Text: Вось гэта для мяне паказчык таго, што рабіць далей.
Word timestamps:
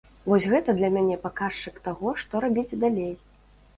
Вось 0.31 0.45
гэта 0.53 0.73
для 0.79 0.89
мяне 0.95 1.17
паказчык 1.27 1.77
таго, 1.89 2.15
што 2.25 2.43
рабіць 2.47 2.79
далей. 2.85 3.13